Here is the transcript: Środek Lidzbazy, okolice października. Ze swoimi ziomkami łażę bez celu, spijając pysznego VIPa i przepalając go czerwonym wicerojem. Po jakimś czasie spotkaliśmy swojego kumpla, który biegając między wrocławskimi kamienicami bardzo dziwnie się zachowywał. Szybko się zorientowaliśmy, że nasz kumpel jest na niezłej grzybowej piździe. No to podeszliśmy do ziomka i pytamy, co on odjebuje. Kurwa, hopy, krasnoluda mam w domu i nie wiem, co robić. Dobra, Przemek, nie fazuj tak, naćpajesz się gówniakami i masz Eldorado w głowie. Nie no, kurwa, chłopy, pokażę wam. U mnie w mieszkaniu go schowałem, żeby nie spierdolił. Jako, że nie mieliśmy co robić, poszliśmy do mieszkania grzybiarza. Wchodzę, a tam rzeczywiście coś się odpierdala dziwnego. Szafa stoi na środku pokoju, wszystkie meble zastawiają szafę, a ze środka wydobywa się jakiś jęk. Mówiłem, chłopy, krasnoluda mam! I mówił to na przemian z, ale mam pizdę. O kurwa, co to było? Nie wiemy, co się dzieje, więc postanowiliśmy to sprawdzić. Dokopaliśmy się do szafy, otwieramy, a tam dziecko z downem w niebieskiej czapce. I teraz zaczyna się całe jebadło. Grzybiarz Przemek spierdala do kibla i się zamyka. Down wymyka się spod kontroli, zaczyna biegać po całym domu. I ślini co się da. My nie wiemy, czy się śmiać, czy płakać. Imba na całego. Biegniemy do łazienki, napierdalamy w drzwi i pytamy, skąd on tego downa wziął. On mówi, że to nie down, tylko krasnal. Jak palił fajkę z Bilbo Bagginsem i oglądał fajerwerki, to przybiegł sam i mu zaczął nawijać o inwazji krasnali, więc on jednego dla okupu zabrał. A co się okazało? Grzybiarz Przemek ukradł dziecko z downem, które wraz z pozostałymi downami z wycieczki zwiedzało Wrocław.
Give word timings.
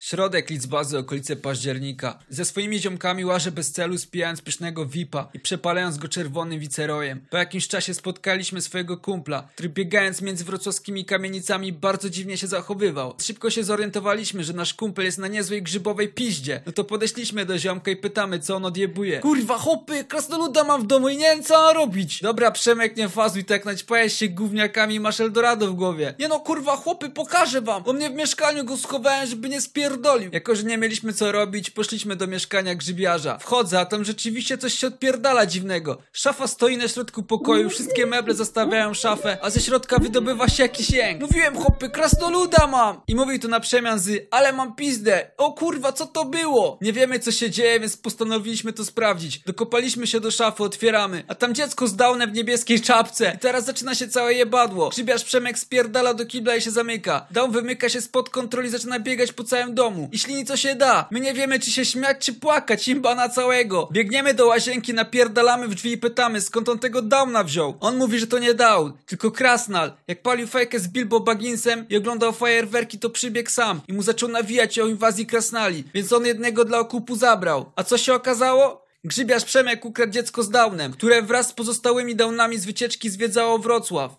Środek 0.00 0.50
Lidzbazy, 0.50 0.98
okolice 0.98 1.36
października. 1.36 2.18
Ze 2.28 2.44
swoimi 2.44 2.78
ziomkami 2.78 3.24
łażę 3.24 3.52
bez 3.52 3.72
celu, 3.72 3.98
spijając 3.98 4.40
pysznego 4.40 4.86
VIPa 4.86 5.28
i 5.34 5.40
przepalając 5.40 5.98
go 5.98 6.08
czerwonym 6.08 6.60
wicerojem. 6.60 7.20
Po 7.30 7.36
jakimś 7.36 7.68
czasie 7.68 7.94
spotkaliśmy 7.94 8.60
swojego 8.60 8.96
kumpla, 8.96 9.48
który 9.52 9.68
biegając 9.68 10.22
między 10.22 10.44
wrocławskimi 10.44 11.04
kamienicami 11.04 11.72
bardzo 11.72 12.10
dziwnie 12.10 12.36
się 12.36 12.46
zachowywał. 12.46 13.14
Szybko 13.18 13.50
się 13.50 13.64
zorientowaliśmy, 13.64 14.44
że 14.44 14.52
nasz 14.52 14.74
kumpel 14.74 15.04
jest 15.04 15.18
na 15.18 15.28
niezłej 15.28 15.62
grzybowej 15.62 16.08
piździe. 16.08 16.60
No 16.66 16.72
to 16.72 16.84
podeszliśmy 16.84 17.46
do 17.46 17.58
ziomka 17.58 17.90
i 17.90 17.96
pytamy, 17.96 18.38
co 18.38 18.56
on 18.56 18.64
odjebuje. 18.64 19.20
Kurwa, 19.20 19.58
hopy, 19.58 20.04
krasnoluda 20.04 20.64
mam 20.64 20.82
w 20.82 20.86
domu 20.86 21.08
i 21.08 21.16
nie 21.16 21.24
wiem, 21.24 21.42
co 21.42 21.72
robić. 21.72 22.20
Dobra, 22.20 22.50
Przemek, 22.50 22.96
nie 22.96 23.08
fazuj 23.08 23.44
tak, 23.44 23.64
naćpajesz 23.64 24.12
się 24.12 24.28
gówniakami 24.28 24.94
i 24.94 25.00
masz 25.00 25.20
Eldorado 25.20 25.68
w 25.68 25.74
głowie. 25.74 26.14
Nie 26.18 26.28
no, 26.28 26.40
kurwa, 26.40 26.76
chłopy, 26.76 27.10
pokażę 27.10 27.60
wam. 27.60 27.82
U 27.86 27.92
mnie 27.92 28.10
w 28.10 28.14
mieszkaniu 28.14 28.64
go 28.64 28.76
schowałem, 28.76 29.26
żeby 29.26 29.48
nie 29.48 29.60
spierdolił. 29.90 30.30
Jako, 30.32 30.54
że 30.54 30.62
nie 30.62 30.78
mieliśmy 30.78 31.12
co 31.12 31.32
robić, 31.32 31.70
poszliśmy 31.70 32.16
do 32.16 32.26
mieszkania 32.26 32.74
grzybiarza. 32.74 33.38
Wchodzę, 33.38 33.80
a 33.80 33.84
tam 33.84 34.04
rzeczywiście 34.04 34.58
coś 34.58 34.78
się 34.78 34.86
odpierdala 34.86 35.46
dziwnego. 35.46 35.98
Szafa 36.12 36.46
stoi 36.46 36.76
na 36.76 36.88
środku 36.88 37.22
pokoju, 37.22 37.70
wszystkie 37.70 38.06
meble 38.06 38.34
zastawiają 38.34 38.94
szafę, 38.94 39.38
a 39.42 39.50
ze 39.50 39.60
środka 39.60 39.98
wydobywa 39.98 40.48
się 40.48 40.62
jakiś 40.62 40.90
jęk. 40.90 41.20
Mówiłem, 41.20 41.56
chłopy, 41.56 41.90
krasnoluda 41.90 42.66
mam! 42.66 43.00
I 43.08 43.14
mówił 43.14 43.38
to 43.38 43.48
na 43.48 43.60
przemian 43.60 43.98
z, 43.98 44.28
ale 44.30 44.52
mam 44.52 44.74
pizdę. 44.74 45.30
O 45.36 45.52
kurwa, 45.52 45.92
co 45.92 46.06
to 46.06 46.24
było? 46.24 46.78
Nie 46.80 46.92
wiemy, 46.92 47.18
co 47.18 47.32
się 47.32 47.50
dzieje, 47.50 47.80
więc 47.80 47.96
postanowiliśmy 47.96 48.72
to 48.72 48.84
sprawdzić. 48.84 49.38
Dokopaliśmy 49.38 50.06
się 50.06 50.20
do 50.20 50.30
szafy, 50.30 50.62
otwieramy, 50.62 51.24
a 51.28 51.34
tam 51.34 51.54
dziecko 51.54 51.86
z 51.88 51.96
downem 51.96 52.30
w 52.30 52.34
niebieskiej 52.34 52.80
czapce. 52.80 53.32
I 53.36 53.38
teraz 53.38 53.64
zaczyna 53.64 53.94
się 53.94 54.08
całe 54.08 54.34
jebadło. 54.34 54.88
Grzybiarz 54.88 55.24
Przemek 55.24 55.58
spierdala 55.58 56.14
do 56.14 56.26
kibla 56.26 56.56
i 56.56 56.60
się 56.60 56.70
zamyka. 56.70 57.26
Down 57.30 57.52
wymyka 57.52 57.88
się 57.88 58.00
spod 58.00 58.30
kontroli, 58.30 58.70
zaczyna 58.70 59.00
biegać 59.00 59.32
po 59.32 59.44
całym 59.44 59.74
domu. 59.74 59.79
I 60.12 60.18
ślini 60.18 60.44
co 60.44 60.56
się 60.56 60.74
da. 60.74 61.08
My 61.10 61.20
nie 61.20 61.34
wiemy, 61.34 61.60
czy 61.60 61.70
się 61.70 61.84
śmiać, 61.84 62.16
czy 62.18 62.34
płakać. 62.34 62.88
Imba 62.88 63.14
na 63.14 63.28
całego. 63.28 63.88
Biegniemy 63.92 64.34
do 64.34 64.46
łazienki, 64.46 64.94
napierdalamy 64.94 65.68
w 65.68 65.74
drzwi 65.74 65.92
i 65.92 65.98
pytamy, 65.98 66.40
skąd 66.40 66.68
on 66.68 66.78
tego 66.78 67.02
downa 67.02 67.44
wziął. 67.44 67.74
On 67.80 67.96
mówi, 67.96 68.18
że 68.18 68.26
to 68.26 68.38
nie 68.38 68.54
down, 68.54 68.92
tylko 69.06 69.30
krasnal. 69.30 69.92
Jak 70.08 70.22
palił 70.22 70.46
fajkę 70.46 70.78
z 70.78 70.88
Bilbo 70.88 71.20
Bagginsem 71.20 71.86
i 71.88 71.96
oglądał 71.96 72.32
fajerwerki, 72.32 72.98
to 72.98 73.10
przybiegł 73.10 73.50
sam 73.50 73.80
i 73.88 73.92
mu 73.92 74.02
zaczął 74.02 74.28
nawijać 74.28 74.78
o 74.78 74.86
inwazji 74.86 75.26
krasnali, 75.26 75.84
więc 75.94 76.12
on 76.12 76.26
jednego 76.26 76.64
dla 76.64 76.78
okupu 76.78 77.16
zabrał. 77.16 77.72
A 77.76 77.84
co 77.84 77.98
się 77.98 78.14
okazało? 78.14 78.90
Grzybiarz 79.04 79.44
Przemek 79.44 79.84
ukradł 79.84 80.12
dziecko 80.12 80.42
z 80.42 80.50
downem, 80.50 80.92
które 80.92 81.22
wraz 81.22 81.48
z 81.48 81.52
pozostałymi 81.52 82.16
downami 82.16 82.58
z 82.58 82.64
wycieczki 82.64 83.10
zwiedzało 83.10 83.58
Wrocław. 83.58 84.16